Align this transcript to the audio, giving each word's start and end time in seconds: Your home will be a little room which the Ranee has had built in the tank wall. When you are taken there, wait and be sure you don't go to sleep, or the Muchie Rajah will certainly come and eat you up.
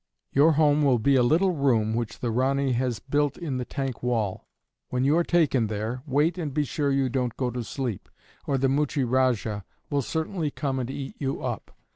Your 0.31 0.53
home 0.53 0.81
will 0.81 0.97
be 0.97 1.15
a 1.15 1.21
little 1.21 1.51
room 1.51 1.93
which 1.93 2.21
the 2.21 2.31
Ranee 2.31 2.71
has 2.71 2.97
had 2.97 3.11
built 3.11 3.37
in 3.37 3.57
the 3.57 3.65
tank 3.65 4.01
wall. 4.01 4.47
When 4.89 5.03
you 5.03 5.15
are 5.15 5.23
taken 5.23 5.67
there, 5.67 6.01
wait 6.07 6.39
and 6.39 6.51
be 6.51 6.63
sure 6.63 6.91
you 6.91 7.07
don't 7.07 7.37
go 7.37 7.51
to 7.51 7.63
sleep, 7.63 8.09
or 8.47 8.57
the 8.57 8.67
Muchie 8.67 9.03
Rajah 9.03 9.63
will 9.91 10.01
certainly 10.01 10.49
come 10.49 10.79
and 10.79 10.89
eat 10.89 11.17
you 11.19 11.43
up. 11.43 11.77